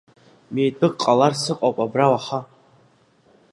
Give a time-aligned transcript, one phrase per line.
[0.53, 2.39] Митәык ҟаларц иҟоуп абра уаха…